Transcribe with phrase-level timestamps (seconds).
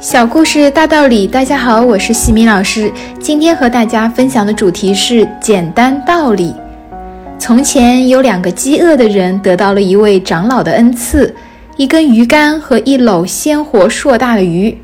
[0.00, 2.90] 小故事大道理，大家好，我是西米老师。
[3.20, 6.54] 今天和大家分享的主题是简单道理。
[7.38, 11.34] 从前有两个饥饿的人，得到了一位长老的恩赐，
[11.76, 14.74] 一根鱼竿和一篓鲜活硕大的鱼。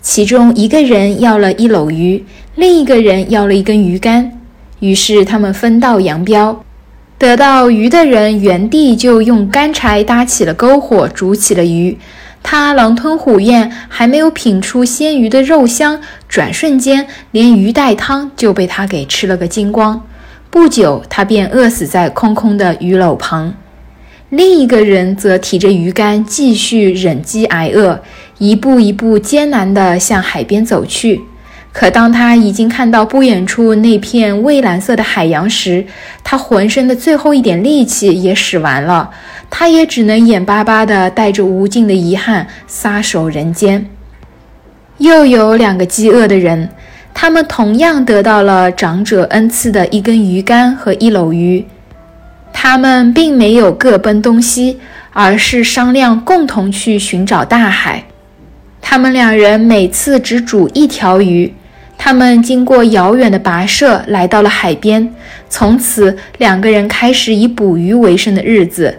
[0.00, 2.24] 其中一个人要了一篓鱼，
[2.54, 4.32] 另一个人要了一根鱼竿。
[4.80, 6.64] 于是他们分道扬镳。
[7.18, 11.98] 得到鱼的人原地就用干柴搭起了篝火，煮起了鱼。
[12.46, 20.06] 他狼吞虎咽，还没有品出鲜鱼的肉香，转瞬间连鱼带汤就被他给吃了个精光。
[20.50, 23.54] 不久，他便饿死在空空的鱼篓旁。
[24.28, 28.02] 另一个人则提着鱼竿，继续忍饥挨饿，
[28.36, 31.22] 一步一步艰难地向海边走去。
[31.72, 35.84] 可当他已经看到不远处那片蔚蓝色的海洋时，
[36.22, 39.10] 他浑身的最后一点力气也使完了，
[39.56, 43.86] 他也只能眼巴巴地带着无尽的遗憾撒手人间。
[44.98, 46.68] 又有两个饥饿的人，
[47.14, 51.64] 他们同样得到了长者恩赐的一根鱼竿和一篓鱼，
[52.52, 54.80] 他们并没有各奔东西，
[55.12, 58.02] 而是商量共同去寻找大海。
[58.82, 61.54] 他们两人每次只煮一条鱼。
[61.96, 65.14] 他们经过遥远的跋涉，来到了海边。
[65.48, 68.98] 从此，两个人开始以捕鱼为生的日子。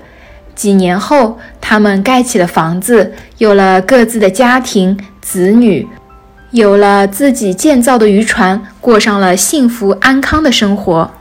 [0.55, 5.85] 几年后，他们盖起了房子，有了各自的家庭、子女，
[6.51, 11.11] 有了自己建造的渔船，过上了幸福安康的生活。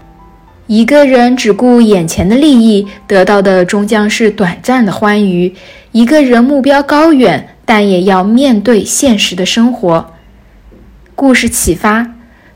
[0.67, 5.53] 一个人只顾眼前的利益，得到的终将是短暂的欢愉；
[5.93, 10.13] 一个人目标高远，但也要面对现实的生活。
[11.15, 12.07] 故事启发：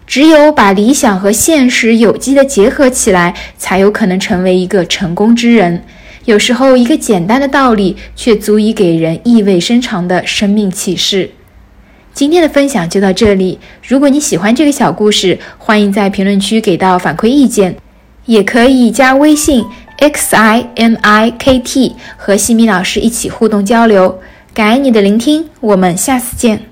[0.06, 5.84] 只有把理想和现实有机的结合起来，才有可能成为一个成功之人。
[6.28, 11.30] 有时候，一个简单的道理，却足以给人意味深长的生命启示。
[12.12, 13.58] 今天的分享就到这里。
[13.82, 17.74] 如果你喜欢这个小故事，欢迎在评论区给到反馈意见，
[18.26, 19.64] 也可以加微信
[19.96, 24.20] x i m i k t 和西米老师一起互动交流。
[24.52, 26.67] 感恩你的聆听，我们下次见。